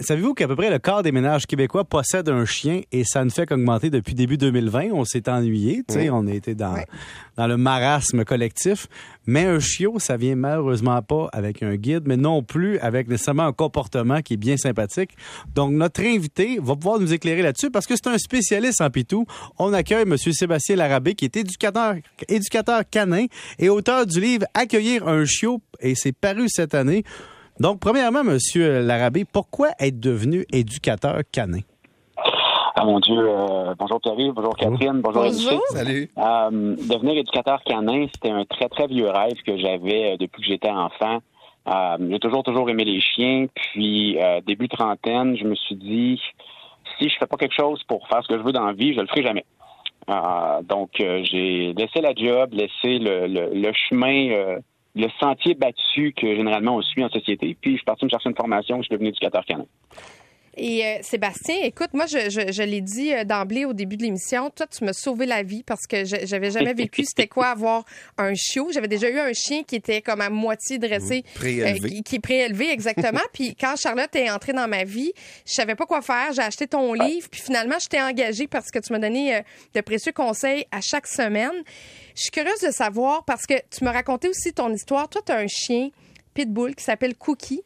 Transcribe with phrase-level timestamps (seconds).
[0.00, 3.28] Savez-vous qu'à peu près le quart des ménages québécois possèdent un chien et ça ne
[3.28, 4.86] fait qu'augmenter depuis début 2020.
[4.90, 6.76] On s'est ennuyé, tu sais, on a été dans,
[7.36, 8.86] dans le marasme collectif.
[9.26, 13.42] Mais un chiot, ça vient malheureusement pas avec un guide, mais non plus avec nécessairement
[13.42, 15.10] un comportement qui est bien sympathique.
[15.54, 19.26] Donc, notre invité va pouvoir nous éclairer là-dessus parce que c'est un spécialiste en pitou.
[19.58, 20.16] On accueille M.
[20.16, 21.96] Sébastien Larabé, qui est éducateur,
[22.30, 23.26] éducateur canin
[23.58, 27.04] et auteur du livre Accueillir un chiot, et c'est paru cette année.
[27.60, 31.60] Donc, premièrement, Monsieur Larabé, pourquoi être devenu éducateur canin?
[32.74, 35.62] Ah mon Dieu, euh, bonjour Pierre, bonjour Catherine, bonjour, bonjour.
[35.68, 36.10] Salut.
[36.16, 40.48] Euh, devenir éducateur canin, c'était un très très vieux rêve que j'avais euh, depuis que
[40.48, 41.18] j'étais enfant.
[42.00, 46.20] j'ai toujours toujours aimé les chiens, puis début trentaine, je me suis dit
[46.98, 48.94] si je fais pas quelque chose pour faire ce que je veux dans la vie,
[48.94, 49.44] je le ferai jamais.
[50.64, 54.58] donc j'ai laissé la job, laissé le, le chemin
[54.94, 57.56] le sentier battu que généralement on suit en société.
[57.60, 59.66] Puis je suis parti me chercher une formation, je suis devenu éducateur canin.
[60.54, 64.50] Et euh, Sébastien, écoute, moi, je, je, l'ai dit euh, d'emblée au début de l'émission,
[64.50, 67.84] toi, tu m'as sauvé la vie parce que j'avais jamais vécu c'était quoi avoir
[68.18, 68.68] un chiot?
[68.70, 71.96] J'avais déjà eu un chien qui était comme à moitié dressé, préélevé.
[71.98, 73.20] Euh, qui, est préélevé exactement.
[73.32, 75.12] puis quand Charlotte est entrée dans ma vie,
[75.46, 76.32] je savais pas quoi faire.
[76.34, 79.40] J'ai acheté ton livre, puis finalement, je t'ai engagée parce que tu m'as donné
[79.74, 81.62] de précieux conseils à chaque semaine.
[82.14, 85.08] Je suis curieuse de savoir parce que tu m'as raconté aussi ton histoire.
[85.08, 85.88] Toi, tu as un chien
[86.34, 87.62] pitbull qui s'appelle Cookie,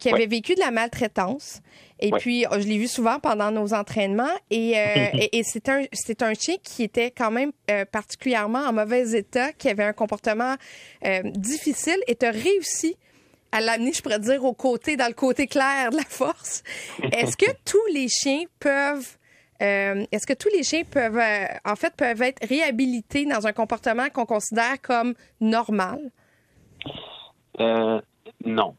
[0.00, 1.60] qui avait vécu de la maltraitance.
[1.98, 4.24] Et puis, oh, je l'ai vu souvent pendant nos entraînements.
[4.50, 8.72] Et, euh, et, c'est un, c'est un chien qui était quand même euh, particulièrement en
[8.72, 10.56] mauvais état, qui avait un comportement
[11.04, 11.98] euh, difficile.
[12.06, 12.96] Et tu as réussi
[13.52, 16.62] à l'amener, je pourrais dire, au côté, dans le côté clair de la force.
[17.12, 19.16] Est-ce que tous les chiens peuvent
[19.58, 21.18] est-ce que tous les chiens peuvent,
[21.64, 26.10] en fait, peuvent être réhabilités dans un comportement qu'on considère comme normal?
[28.44, 28.74] non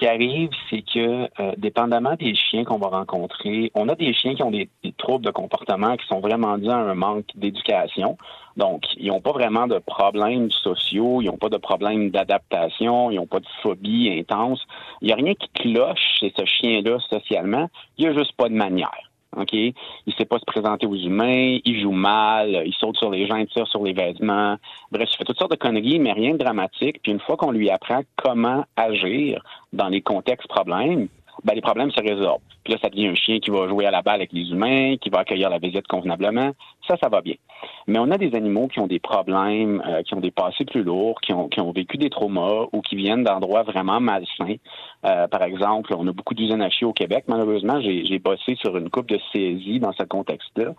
[0.00, 4.34] qui arrive, c'est que, euh, dépendamment des chiens qu'on va rencontrer, on a des chiens
[4.34, 8.16] qui ont des, troubles de comportement qui sont vraiment dus à un manque d'éducation.
[8.56, 13.16] Donc, ils n'ont pas vraiment de problèmes sociaux, ils n'ont pas de problèmes d'adaptation, ils
[13.16, 14.66] n'ont pas de phobie intense.
[15.02, 17.68] Il n'y a rien qui cloche chez ce chien-là socialement.
[17.98, 19.09] Il n'y a juste pas de manière.
[19.36, 19.52] OK?
[19.52, 19.74] Il
[20.18, 23.46] sait pas se présenter aux humains, il joue mal, il saute sur les gens, il
[23.46, 24.56] tire sur les vêtements.
[24.90, 27.00] Bref, il fait toutes sortes de conneries, mais rien de dramatique.
[27.02, 29.42] Puis une fois qu'on lui apprend comment agir
[29.72, 31.08] dans les contextes problèmes,
[31.44, 32.42] ben, les problèmes se résorbent.
[32.64, 34.96] Puis là, ça devient un chien qui va jouer à la balle avec les humains,
[35.00, 36.52] qui va accueillir la visite convenablement.
[36.86, 37.34] Ça, ça va bien.
[37.86, 40.82] Mais on a des animaux qui ont des problèmes, euh, qui ont des passés plus
[40.82, 44.56] lourds, qui ont, qui ont vécu des traumas ou qui viennent d'endroits vraiment malsains.
[45.04, 47.24] Euh, par exemple, on a beaucoup d'usines à chiots au Québec.
[47.28, 50.72] Malheureusement, j'ai bossé sur une coupe de saisie dans ce contexte-là.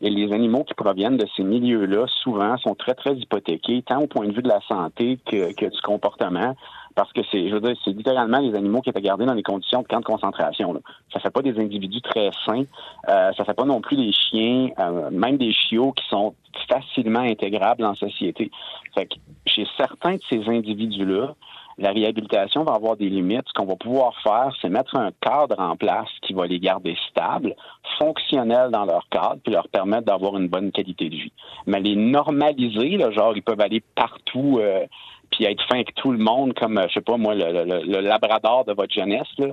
[0.00, 4.06] Et les animaux qui proviennent de ces milieux-là, souvent, sont très, très hypothéqués, tant au
[4.06, 6.54] point de vue de la santé que, que du comportement
[6.98, 9.44] parce que c'est, je veux dire, c'est littéralement les animaux qui étaient gardés dans les
[9.44, 10.72] conditions de camp de concentration.
[10.72, 10.80] Là.
[11.12, 12.64] Ça fait pas des individus très sains.
[13.08, 16.34] Euh, ça fait pas non plus des chiens, euh, même des chiots qui sont
[16.68, 18.50] facilement intégrables en société.
[18.96, 19.14] Fait que
[19.46, 21.36] chez certains de ces individus-là,
[21.78, 23.44] la réhabilitation va avoir des limites.
[23.46, 26.96] Ce qu'on va pouvoir faire, c'est mettre un cadre en place qui va les garder
[27.08, 27.54] stables,
[28.00, 31.32] fonctionnels dans leur cadre, puis leur permettre d'avoir une bonne qualité de vie.
[31.66, 34.84] Mais les normaliser, là, genre ils peuvent aller partout euh,
[35.30, 38.72] puis être fin avec tout le monde, comme, je sais pas moi, le, labrador de
[38.72, 39.48] votre jeunesse, là,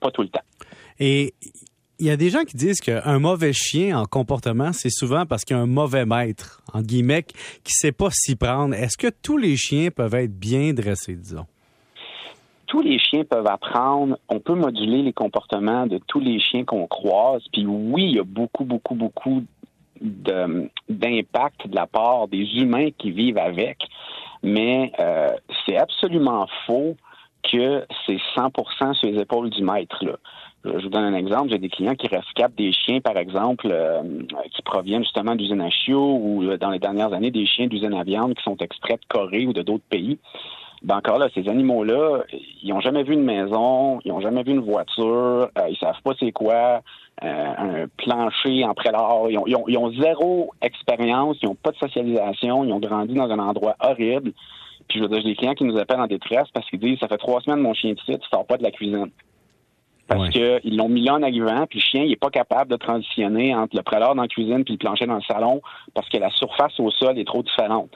[0.00, 0.44] pas tout le temps.
[0.98, 1.34] Et
[1.98, 5.44] il y a des gens qui disent qu'un mauvais chien en comportement, c'est souvent parce
[5.44, 8.74] qu'il y a un mauvais maître, en guillemets, qui sait pas s'y prendre.
[8.74, 11.46] Est-ce que tous les chiens peuvent être bien dressés, disons?
[12.66, 16.86] tous les chiens peuvent apprendre, on peut moduler les comportements de tous les chiens qu'on
[16.86, 17.42] croise.
[17.52, 19.42] Puis oui, il y a beaucoup, beaucoup, beaucoup
[20.00, 23.78] d'impact de, la part des humains qui vivent avec
[24.42, 25.28] mais euh,
[25.64, 26.96] c'est absolument faux
[27.42, 30.04] que c'est 100% sur les épaules du maître.
[30.04, 30.16] Là.
[30.64, 31.50] Je vous donne un exemple.
[31.50, 34.02] J'ai des clients qui rescapent des chiens, par exemple, euh,
[34.52, 37.94] qui proviennent justement d'usines à chiots ou euh, dans les dernières années des chiens d'usines
[37.94, 40.18] à viande qui sont extraits de Corée ou de d'autres pays.
[40.82, 42.24] Ben encore là, ces animaux-là,
[42.62, 46.00] ils n'ont jamais vu une maison, ils n'ont jamais vu une voiture, euh, ils savent
[46.04, 46.82] pas c'est quoi
[47.24, 49.08] euh, un plancher en prélat.
[49.30, 53.30] Ils ont, ils, ont, zéro expérience, ils n'ont pas de socialisation, ils ont grandi dans
[53.30, 54.32] un endroit horrible.
[54.88, 56.98] Puis je veux dire, j'ai des clients qui nous appellent en détresse parce qu'ils disent
[57.00, 59.10] ça fait trois semaines mon chien site, il sort pas de la cuisine.
[60.08, 62.76] Parce qu'ils l'ont mis là en arrivant, puis le chien, il est pas capable de
[62.76, 65.62] transitionner entre le prélat dans la cuisine puis le plancher dans le salon
[65.94, 67.90] parce que la surface au sol est trop différente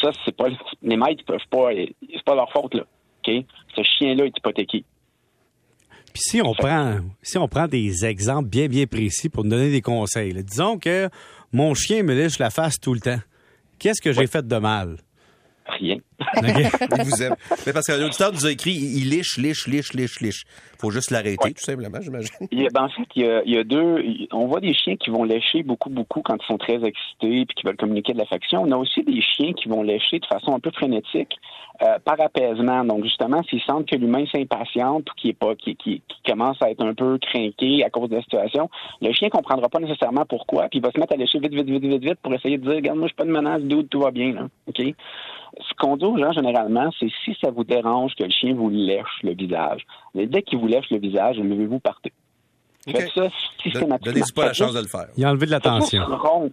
[0.00, 0.48] ça, c'est pas
[0.82, 2.84] les maîtres peuvent pas, c'est pas leur faute là.
[3.26, 3.44] Ok,
[3.76, 4.84] ce chien-là est hypothéqué.
[6.12, 9.70] Puis si on prend, si on prend des exemples bien bien précis pour nous donner
[9.70, 11.08] des conseils, disons que
[11.52, 13.20] mon chien me lèche la face tout le temps.
[13.78, 14.96] Qu'est-ce que j'ai fait de mal?
[15.66, 15.96] Rien.
[16.42, 17.36] il vous aime.
[17.66, 20.44] Mais parce qu'un auditeur nous a écrit, il liche, liche, liche, liche, liche.
[20.80, 22.30] Faut juste l'arrêter, tout simplement, j'imagine.
[22.50, 24.04] Ben, en fait, il y, a, deux.
[24.32, 27.54] On voit des chiens qui vont lécher beaucoup, beaucoup quand ils sont très excités puis
[27.56, 28.62] qui veulent communiquer de l'affection.
[28.62, 31.36] On a aussi des chiens qui vont lécher de façon un peu frénétique
[31.82, 32.84] euh, par apaisement.
[32.84, 36.84] Donc, justement, s'ils sentent que l'humain s'impatiente ou qu'il est pas, qui, commence à être
[36.84, 38.68] un peu craqué à cause de la situation,
[39.00, 41.68] le chien comprendra pas nécessairement pourquoi, puis il va se mettre à lécher vite, vite,
[41.68, 43.88] vite, vite, vite pour essayer de dire, regarde, moi, je suis pas de menace, doute,
[43.90, 44.48] tout va bien, là.
[44.68, 44.94] OK?
[45.58, 48.70] Ce qu'on dit aux gens généralement, c'est si ça vous dérange que le chien vous
[48.70, 49.84] lèche le visage,
[50.14, 52.12] mais dès qu'il vous lèche le visage, levez-vous partez.
[52.84, 53.28] Faites ça
[53.62, 53.98] systématiquement.
[54.02, 55.06] Donnez-y pas la chance de le faire.
[55.16, 56.02] Il a enlevé de l'attention.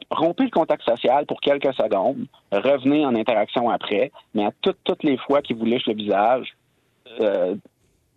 [0.10, 2.26] Rompez le contact social pour quelques secondes.
[2.52, 4.12] Revenez en interaction après.
[4.34, 6.54] Mais à toutes, toutes les fois qu'il vous lèche le visage,
[7.22, 7.56] euh,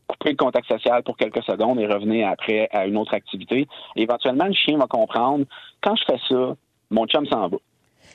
[0.08, 3.69] coupez le contact social pour quelques secondes et revenez après à une autre activité.
[3.94, 5.44] éventuellement, le chien va comprendre,
[5.81, 6.56] quand je fais ça,
[6.90, 7.56] mon chum s'en va.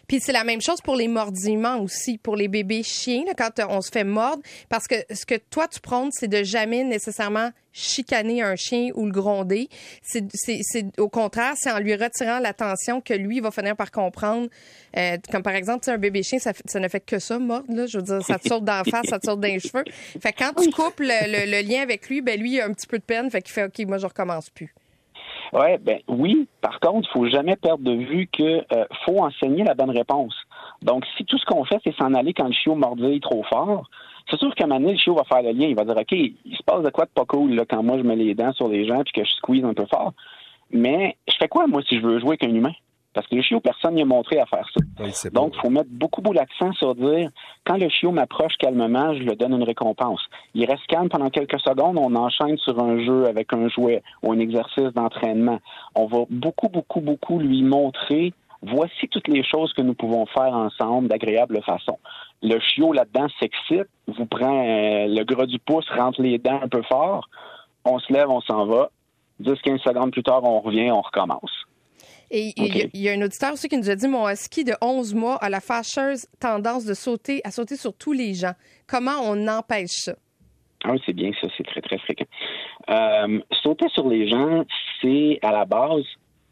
[0.07, 3.81] Puis c'est la même chose pour les mordillements aussi, pour les bébés chiens, quand on
[3.81, 4.41] se fait mordre.
[4.69, 9.05] Parce que ce que toi, tu prônes, c'est de jamais nécessairement chicaner un chien ou
[9.05, 9.67] le gronder.
[10.01, 14.47] C'est, au contraire, c'est en lui retirant l'attention que lui va finir par comprendre.
[14.97, 17.73] Euh, comme par exemple, un bébé chien, ça, ne fait que ça, mordre.
[17.73, 17.85] Là.
[17.85, 19.83] Je veux dire, ça te saute d'en face, ça te saute dans les cheveux.
[20.21, 22.97] Fait quand tu coupes le, lien avec lui, ben lui, il a un petit peu
[22.97, 23.29] de peine.
[23.29, 24.73] Fait qu'il fait OK, moi, je recommence plus.
[25.55, 26.49] Ouais, ben oui.
[26.59, 30.35] Par contre, il faut jamais perdre de vue que euh, faut enseigner la bonne réponse.
[30.81, 33.89] Donc, si tout ce qu'on fait, c'est s'en aller quand le chiot mordille trop fort,
[34.29, 35.67] c'est sûr qu'à un moment donné, le chiot va faire le lien.
[35.67, 37.97] Il va dire, OK, il se passe de quoi de pas cool là, quand moi
[37.97, 40.11] je mets les dents sur les gens puis que je squeeze un peu fort.
[40.71, 42.73] Mais je fais quoi, moi, si je veux jouer avec un humain?
[43.15, 45.29] Parce que le chiot, personne n'a montré à faire ça.
[45.29, 47.29] Donc, il faut mettre beaucoup, beaucoup l'accent sur dire,
[47.65, 50.19] quand le chiot m'approche calmement, je lui donne une récompense.
[50.53, 54.33] Il reste calme pendant quelques secondes, on enchaîne sur un jeu avec un jouet ou
[54.33, 55.59] un exercice d'entraînement.
[55.95, 60.53] On va beaucoup, beaucoup, beaucoup lui montrer, voici toutes les choses que nous pouvons faire
[60.53, 61.97] ensemble d'agréable façon.
[62.43, 66.67] Le chiot, là-dedans, s'excite, vous prend euh, le gras du pouce, rentre les dents un
[66.67, 67.29] peu fort,
[67.85, 68.89] on se lève, on s'en va.
[69.41, 71.65] 10-15 secondes plus tard, on revient, on recommence.
[72.31, 75.13] Et il y, a un auditeur aussi qui nous a dit mon husky de 11
[75.13, 78.53] mois a la fâcheuse tendance de sauter, à sauter sur tous les gens.
[78.87, 80.15] Comment on empêche ça?
[80.83, 82.25] Ah oui, c'est bien ça, c'est très, très fréquent.
[82.89, 84.65] Euh, sauter sur les gens,
[85.01, 86.03] c'est à la base,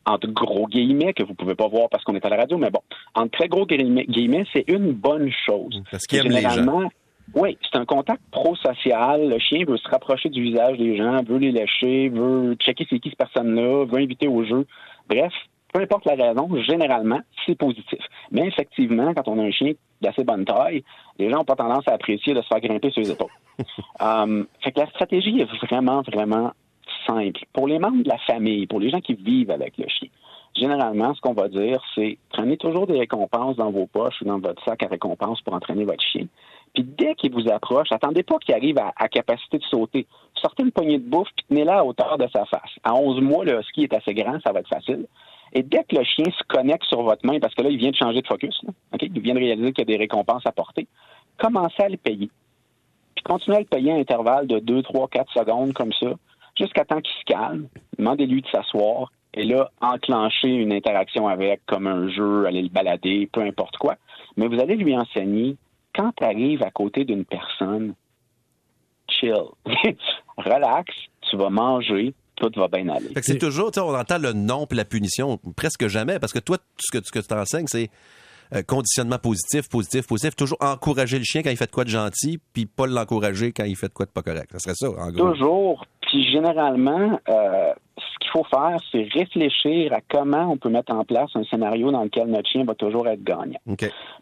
[0.05, 2.71] entre gros guillemets, que vous pouvez pas voir parce qu'on est à la radio, mais
[2.71, 2.81] bon,
[3.13, 5.81] entre très gros guillemets, c'est une bonne chose.
[5.91, 6.89] Parce qu'il aime les gens.
[7.35, 9.29] Oui, c'est un contact pro-social.
[9.29, 12.99] Le chien veut se rapprocher du visage des gens, veut les lâcher, veut checker c'est
[12.99, 14.65] qui cette personne-là, veut inviter au jeu.
[15.09, 15.33] Bref,
[15.73, 17.99] peu importe la raison, généralement, c'est positif.
[18.31, 20.83] Mais effectivement, quand on a un chien d'assez bonne taille,
[21.17, 23.27] les gens n'ont pas tendance à apprécier de se faire grimper sur les épaules.
[23.99, 26.51] um, fait que la stratégie est vraiment, vraiment
[27.07, 27.41] simple.
[27.53, 30.09] Pour les membres de la famille, pour les gens qui vivent avec le chien,
[30.55, 34.39] généralement, ce qu'on va dire, c'est prenez toujours des récompenses dans vos poches ou dans
[34.39, 36.27] votre sac à récompenses pour entraîner votre chien.
[36.73, 40.07] Puis dès qu'il vous approche, attendez pas qu'il arrive à, capacité de sauter.
[40.35, 42.71] Sortez une poignée de bouffe, puis tenez-la à hauteur de sa face.
[42.83, 45.05] À 11 mois, le ski est assez grand, ça va être facile.
[45.53, 47.91] Et dès que le chien se connecte sur votre main, parce que là, il vient
[47.91, 48.59] de changer de focus,
[48.99, 50.87] il vient de réaliser qu'il y a des récompenses à porter,
[51.37, 52.29] commencez à le payer.
[53.15, 56.13] Puis continuez à le payer à intervalle de 2, 3, 4 secondes comme ça,
[56.57, 57.67] jusqu'à temps qu'il se calme.
[57.97, 63.29] Demandez-lui de s'asseoir et là, enclencher une interaction avec, comme un jeu, aller le balader,
[63.31, 63.95] peu importe quoi.
[64.37, 65.55] Mais vous allez lui enseigner,
[65.95, 67.93] quand tu arrives à côté d'une personne,
[69.07, 69.35] chill,
[70.37, 70.93] relax,
[71.29, 73.09] tu vas manger, tout va bien aller.
[73.21, 76.97] c'est toujours, on entend le non puis la punition presque jamais, parce que toi, ce
[76.97, 77.89] que, ce que tu t'enseignes, c'est
[78.53, 80.35] euh, conditionnement positif, positif, positif.
[80.35, 83.63] Toujours encourager le chien quand il fait de quoi de gentil, puis pas l'encourager quand
[83.63, 84.51] il fait de quoi de pas correct.
[84.51, 85.31] Ça serait ça, en gros.
[85.31, 85.85] Toujours.
[86.01, 87.73] Puis généralement, euh,
[88.33, 92.27] faut faire, c'est réfléchir à comment on peut mettre en place un scénario dans lequel
[92.27, 93.59] notre chien va toujours être gagnant.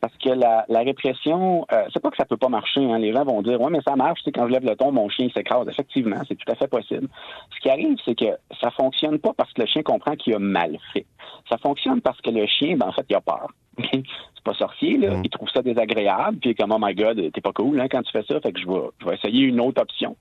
[0.02, 2.84] Parce que la, répression, euh, c'est pas que ça peut pas marcher.
[2.84, 3.00] Hein.
[3.00, 4.20] Les gens vont dire, ouais, mais ça marche.
[4.34, 5.68] quand je lève le ton, mon chien s'écrase.
[5.70, 7.08] Effectivement, c'est tout à fait possible.
[7.56, 10.40] Ce qui arrive, c'est que ça fonctionne pas parce que le chien comprend qu'il a
[10.40, 11.06] mal fait.
[11.50, 13.48] Ça fonctionne parce que le chien, ben, en fait, il a peur.
[13.92, 15.16] c'est pas sorcier, là.
[15.16, 15.22] Mm.
[15.24, 18.12] Il trouve ça désagréable, puis comme, oh my god, t'es pas cool, hein, quand tu
[18.12, 20.18] fais ça, fait que je vais, je vais essayer une autre option.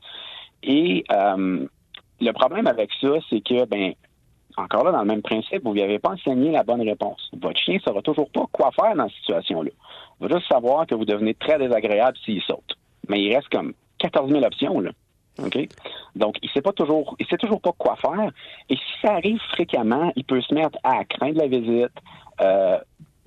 [0.62, 1.66] Et euh,
[2.20, 3.94] le problème avec ça, c'est que, ben,
[4.56, 7.30] encore là, dans le même principe, vous n'avez pas enseigné la bonne réponse.
[7.40, 9.70] Votre chien ne saura toujours pas quoi faire dans cette situation-là.
[10.20, 12.76] Il va juste savoir que vous devenez très désagréable s'il saute.
[13.08, 14.90] Mais il reste comme 14 000 options, là.
[15.42, 15.58] OK?
[16.16, 18.30] Donc, il sait pas toujours, il sait toujours pas quoi faire.
[18.68, 21.92] Et si ça arrive fréquemment, il peut se mettre à craindre la visite,
[22.40, 22.78] euh,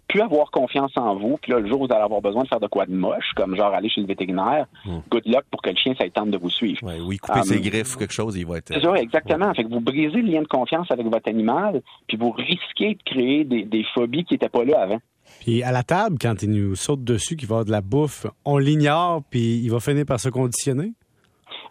[0.07, 1.37] plus avoir confiance en vous.
[1.41, 3.31] Puis là, le jour où vous allez avoir besoin de faire de quoi de moche,
[3.35, 4.99] comme genre aller chez le vétérinaire, hmm.
[5.09, 6.79] good luck pour que le chien, ça tente de vous suivre.
[6.83, 8.73] oui, couper ses um, griffes ou quelque chose, il va être...
[8.73, 9.53] C'est ça, exactement.
[9.53, 13.03] Fait que vous brisez le lien de confiance avec votre animal, puis vous risquez de
[13.03, 14.99] créer des, phobies qui n'étaient pas là avant.
[15.41, 18.27] Puis à la table, quand il nous saute dessus, qu'il va avoir de la bouffe,
[18.45, 20.93] on l'ignore, puis il va finir par se conditionner?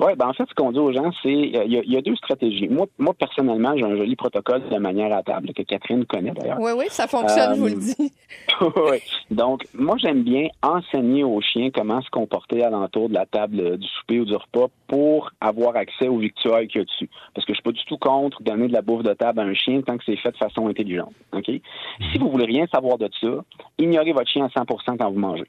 [0.01, 2.69] Oui, ben en fait, ce qu'on dit aux gens, c'est il y, a deux stratégies.
[2.69, 6.59] Moi, moi personnellement, j'ai un joli protocole de manière à table que Catherine connaît d'ailleurs.
[6.61, 8.13] Oui, oui, ça fonctionne, je vous le dis.
[8.61, 8.99] oui.
[9.31, 13.87] Donc, moi, j'aime bien enseigner aux chiens comment se comporter alentour de la table du
[13.87, 17.11] souper ou du repas pour avoir accès aux victuailles qu'il y a dessus.
[17.35, 19.43] Parce que je suis pas du tout contre donner de la bouffe de table à
[19.43, 21.13] un chien tant que c'est fait de façon intelligente.
[21.33, 21.47] OK?
[21.47, 23.45] Si vous voulez rien savoir de ça,
[23.79, 25.47] ignorez votre chien à 100% quand vous mangez.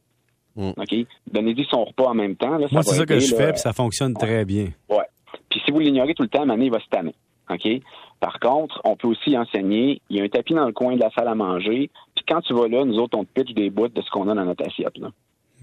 [0.56, 0.70] Mm.
[0.78, 0.96] OK?
[1.32, 2.60] Donnez-lui son repas en même temps.
[2.72, 4.70] Moi, c'est ça que je fais, puis ça fonctionne très bien.
[4.90, 5.06] Ouais.
[5.50, 7.16] Puis si vous l'ignorez tout le temps, à il va se tanner.
[7.50, 7.68] OK?
[8.20, 10.02] Par contre, on peut aussi enseigner.
[10.10, 11.90] Il y a un tapis dans le coin de la salle à manger.
[12.16, 14.30] Puis quand tu vas là, nous autres, on te pitch des bouts de ce qu'on
[14.30, 14.98] a dans notre assiette.
[14.98, 15.10] Là.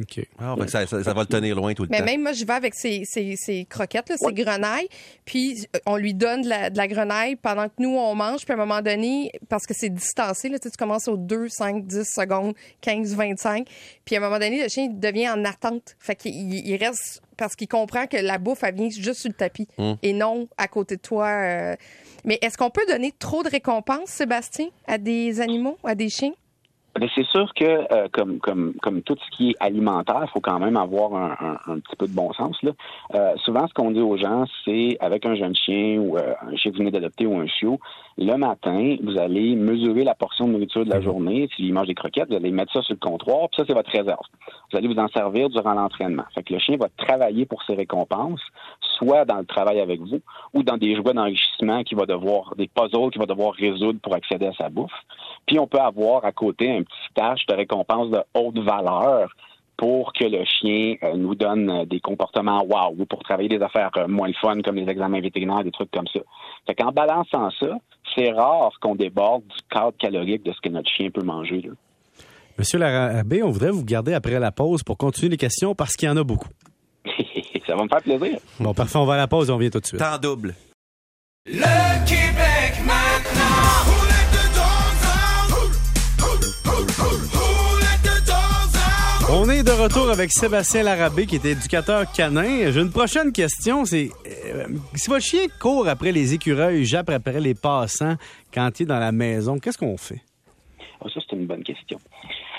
[0.01, 0.27] OK.
[0.39, 2.05] Ah, ça, va le tenir loin tout le mais temps.
[2.05, 4.89] Mais même moi, je vais avec ces, croquettes, là, ces grenailles,
[5.25, 8.55] puis euh, on lui donne de la, grenaille pendant que nous, on mange, puis à
[8.55, 12.55] un moment donné, parce que c'est distancé, là, tu, commences aux 2, 5, 10 secondes,
[12.81, 13.67] 15, 25,
[14.05, 15.97] puis à un moment donné, le chien devient en attente.
[15.99, 19.35] Fait qu'il il reste parce qu'il comprend que la bouffe, elle vient juste sur le
[19.35, 19.97] tapis hum.
[20.03, 21.29] et non à côté de toi.
[21.29, 21.77] Euh.
[22.25, 26.33] Mais est-ce qu'on peut donner trop de récompenses, Sébastien, à des animaux, à des chiens?
[27.15, 30.59] C'est sûr que euh, comme, comme, comme tout ce qui est alimentaire, il faut quand
[30.59, 32.57] même avoir un, un, petit peu de bon sens.
[32.63, 32.73] Là.
[33.15, 36.57] Euh, souvent, ce qu'on dit aux gens, c'est avec un jeune chien ou euh, un
[36.57, 37.79] chien que vous venez d'adopter ou un chiot,
[38.19, 41.49] le matin, vous allez mesurer la portion de nourriture de la journée.
[41.57, 43.91] S'il mange des croquettes, vous allez mettre ça sur le comptoir, puis ça, c'est votre
[43.91, 44.27] réserve.
[44.71, 46.25] Vous allez vous en servir durant l'entraînement.
[46.35, 48.43] Fait que le chien va travailler pour ses récompenses,
[48.99, 50.21] soit dans le travail avec vous,
[50.53, 54.15] ou dans des jouets d'enrichissement qu'il va devoir, des puzzles qu'il va devoir résoudre pour
[54.15, 54.93] accéder à sa bouffe.
[55.47, 59.31] Puis on peut avoir à côté un petit tâche de récompense de haute valeur
[59.81, 63.63] pour que le chien euh, nous donne euh, des comportements wow ou pour travailler des
[63.63, 66.21] affaires euh, moins fun comme les examens vétérinaires, des trucs comme ça.
[66.67, 67.79] Fait qu'en balançant ça,
[68.15, 71.63] c'est rare qu'on déborde du cadre calorique de ce que notre chien peut manger.
[71.63, 71.71] Là.
[72.59, 76.11] Monsieur Larabé, on voudrait vous garder après la pause pour continuer les questions parce qu'il
[76.11, 76.51] y en a beaucoup.
[77.67, 78.39] ça va me faire plaisir.
[78.59, 80.01] Bon, parfait, on va à la pause et on vient tout de suite.
[80.01, 80.55] Temps double.
[81.47, 82.60] Le Québec
[89.33, 92.73] On est de retour avec Sébastien Larabé, qui est éducateur canin.
[92.73, 93.85] J'ai une prochaine question.
[93.85, 98.17] C'est euh, si votre chien court après les écureuils, jappe après les passants
[98.53, 100.21] quand il est dans la maison, qu'est-ce qu'on fait?
[101.01, 101.99] Oh, ça, c'est une bonne question.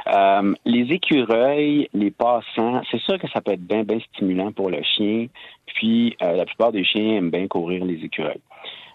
[0.08, 4.70] Euh, les écureuils, les passants, c'est sûr que ça peut être bien, bien stimulant pour
[4.70, 5.28] le chien.
[5.76, 8.42] Puis, euh, la plupart des chiens aiment bien courir les écureuils.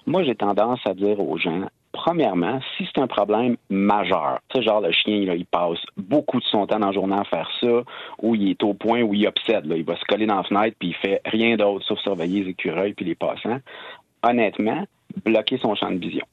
[0.07, 4.81] Moi, j'ai tendance à dire aux gens, premièrement, si c'est un problème majeur, tu genre
[4.81, 7.83] le chien, il passe beaucoup de son temps dans la journée à faire ça,
[8.23, 10.77] ou il est au point où il obsède, il va se coller dans la fenêtre,
[10.79, 13.61] puis il fait rien d'autre sauf surveiller les écureuils puis les passants,
[14.23, 14.85] honnêtement,
[15.25, 16.27] bloquer son champ de vision.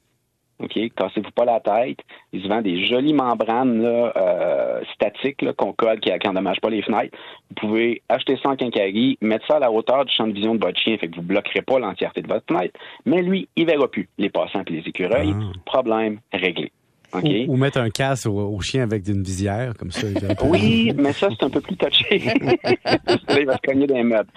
[0.60, 0.80] OK?
[0.96, 2.00] Cassez-vous pas la tête.
[2.32, 6.82] Il se vend des jolies membranes là, euh, statiques qu'on colle qui n'endommagent pas les
[6.82, 7.18] fenêtres.
[7.50, 10.56] Vous pouvez acheter ça en quincaillerie, mettre ça à la hauteur du champ de vision
[10.56, 12.80] de votre chien, fait que vous bloquerez pas l'entièreté de votre fenêtre.
[13.06, 15.34] Mais lui, il verra plus les passants et les écureuils.
[15.36, 15.52] Ah.
[15.66, 16.72] Problème réglé.
[17.14, 20.08] Ou, mettre un casque au, chien avec une visière, comme ça.
[20.46, 22.22] oui, mais ça, c'est un peu plus touché.
[23.30, 24.30] il va se cogner des meubles.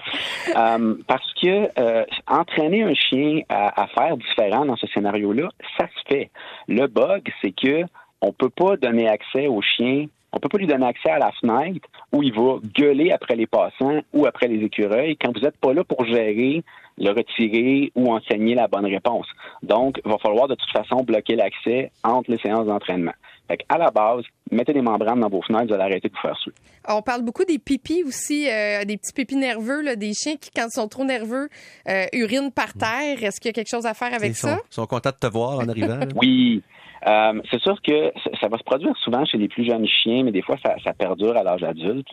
[0.57, 6.09] Euh, parce que euh, entraîner un chien à, faire différent dans ce scénario-là, ça se
[6.09, 6.31] fait.
[6.69, 7.85] Le bug, c'est que
[8.21, 10.07] on peut pas donner accès au chien
[10.37, 13.47] on peut pas lui donner accès à la fenêtre où il va gueuler après les
[13.47, 16.63] passants ou après les écureuils quand vous n'êtes pas là pour gérer,
[16.99, 19.27] le retirer ou enseigner la bonne réponse.
[19.63, 23.13] Donc, il va falloir de toute façon bloquer l'accès entre les séances d'entraînement.
[23.49, 26.21] Fait à la base, mettez des membranes dans vos fenêtres, vous allez arrêter de vous
[26.21, 26.53] faire suer.
[26.89, 30.67] On parle beaucoup des pipis aussi, euh, des petits pipis nerveux, des chiens qui, quand
[30.67, 31.49] ils sont trop nerveux,
[31.89, 33.23] euh, urinent par terre.
[33.23, 34.59] Est-ce qu'il y a quelque chose à faire avec ça?
[34.71, 36.01] Ils sont contents de te voir en arrivant.
[36.17, 36.63] oui.
[37.07, 40.33] Euh, c'est sûr que ça va se produire souvent chez les plus jeunes chiens, mais
[40.33, 42.09] des fois, ça, perdure à l'âge adulte.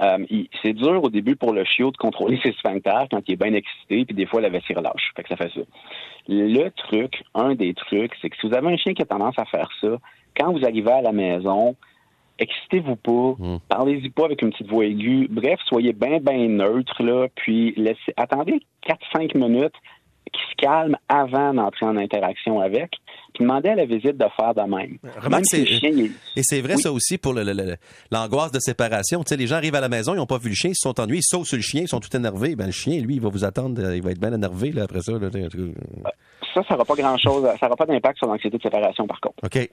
[0.00, 0.18] Euh,
[0.62, 3.54] c'est dur au début pour le chiot de contrôler ses sphincters quand il est bien
[3.54, 5.12] excité, puis des fois, la vessie relâche.
[5.16, 5.60] Fait que ça fait ça.
[6.28, 9.38] Le truc, un des trucs, c'est que si vous avez un chien qui a tendance
[9.38, 9.98] à faire ça,
[10.38, 11.76] quand vous arrivez à la maison,
[12.38, 13.58] excitez-vous pas, hmm.
[13.68, 15.28] parlez-y pas avec une petite voix aiguë.
[15.30, 19.74] Bref, soyez bien, bien neutre, là, puis laissez, attendez 4-5 minutes,
[20.32, 22.92] qui se calme avant d'entrer en interaction avec,
[23.34, 24.98] puis demander à la visite de faire de même.
[25.20, 29.22] Remarque, Et c'est vrai ça aussi pour l'angoisse de séparation.
[29.22, 30.76] Tu sais, les gens arrivent à la maison, ils n'ont pas vu le chien, ils
[30.76, 32.56] se sont ennuyés, ils sautent sur le chien, ils sont tout énervés.
[32.56, 35.00] Ben, le chien, lui, il va vous attendre, il va être bien énervé là, après
[35.00, 35.12] ça.
[35.12, 39.44] ça, ça n'aura pas grand-chose, ça n'aura pas d'impact sur l'anxiété de séparation, par contre.
[39.44, 39.70] OK.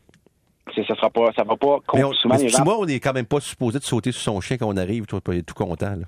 [0.75, 1.79] Ça sera pas, ça va pas.
[1.93, 2.63] Mais souvent, les gens...
[2.63, 5.05] moi, on n'est quand même pas supposé de sauter sur son chien quand on arrive,
[5.05, 5.95] tout, tout content.
[5.95, 6.05] Là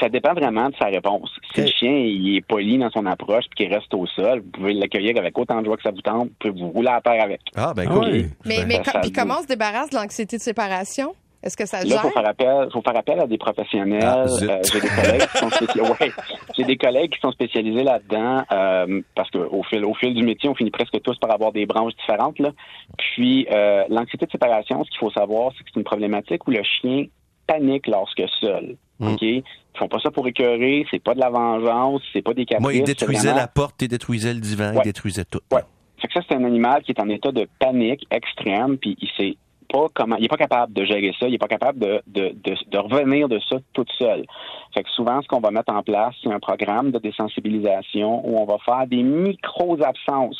[0.00, 1.30] ça dépend vraiment de sa réponse.
[1.54, 4.50] Si le chien il est poli dans son approche puis qu'il reste au sol, vous
[4.50, 6.28] pouvez l'accueillir avec autant de joie que ça vous tente.
[6.28, 7.40] Vous pouvez vous rouler à terre avec.
[7.56, 8.04] Ah, ben Ah cool.
[8.10, 8.26] oui.
[8.44, 11.14] Mais, Ben, mais ça puis comment on se débarrasse de l'anxiété de séparation?
[11.42, 14.02] Est-ce que ça Là, faut faire appel, faut faire appel à des professionnels.
[14.02, 14.24] Ah.
[14.24, 15.92] Euh, j'ai des collègues qui sont spécialisés.
[16.00, 16.12] Ouais,
[16.56, 20.24] j'ai des collègues qui sont spécialisés là-dedans euh, parce que au fil, au fil du
[20.24, 22.38] métier, on finit presque tous par avoir des branches différentes.
[22.38, 22.50] Là.
[22.98, 26.50] Puis euh, l'anxiété de séparation, ce qu'il faut savoir, c'est que c'est une problématique où
[26.50, 27.04] le chien
[27.46, 28.76] panique lorsque seul.
[28.98, 29.08] Mm.
[29.12, 29.42] Ok, ils
[29.78, 32.62] font pas ça pour écœurer, c'est pas de la vengeance, c'est pas des caprices.
[32.62, 34.84] Moi, il c'est détruisait vraiment- la porte, il détruisait le divan, il Ouais.
[34.84, 35.40] détruisait tout.
[35.52, 35.60] Ouais.
[35.98, 39.08] Fait que ça, c'est un animal qui est en état de panique extrême, puis il
[39.16, 39.36] sait
[39.68, 42.28] pas comment, il est pas capable de gérer ça, il est pas capable de, de,
[42.44, 44.24] de, de revenir de ça toute seule.
[44.72, 48.38] Fait que souvent, ce qu'on va mettre en place, c'est un programme de désensibilisation où
[48.38, 50.38] on va faire des micro-absences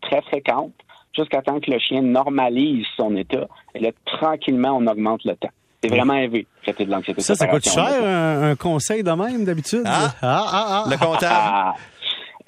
[0.00, 0.72] très fréquentes
[1.16, 3.46] jusqu'à temps que le chien normalise son état.
[3.74, 5.50] Et là, tranquillement, on augmente le temps.
[5.88, 9.10] C'est vraiment élevé, traiter de l'anxiété de Ça, ça coûte cher, un, un conseil de
[9.10, 9.82] même, d'habitude?
[9.86, 10.12] Ah.
[10.22, 10.90] ah, ah, ah.
[10.90, 11.26] Le comptable.
[11.34, 11.74] Ah.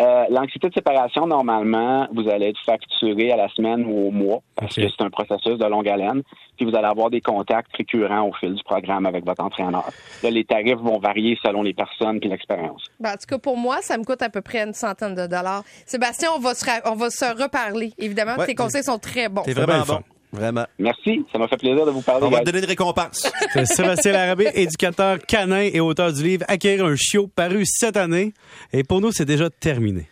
[0.01, 4.39] Euh, L'anxiété de séparation, normalement, vous allez être facturé à la semaine ou au mois
[4.55, 6.23] parce que c'est un processus de longue haleine.
[6.57, 9.87] Puis vous allez avoir des contacts récurrents au fil du programme avec votre entraîneur.
[10.23, 12.85] Là, les tarifs vont varier selon les personnes et l'expérience.
[13.01, 15.27] Ben, en tout cas, pour moi, ça me coûte à peu près une centaine de
[15.27, 15.65] dollars.
[15.85, 17.93] Sébastien, on va se, on va se reparler.
[17.99, 18.47] Évidemment, Ouais.
[18.47, 19.43] tes conseils sont très bons.
[19.43, 19.99] Bien vraiment bon.
[20.33, 20.67] Vraiment.
[20.79, 22.27] Merci, ça m'a fait plaisir de vous parler.
[22.27, 23.31] On va te donner une récompense.
[23.53, 28.35] C'est Sébastien Larabé, éducateur canin et auteur du livre Acquérir un chiot paru cette année.
[28.73, 30.07] Et pour nous, c'est déjà terminé.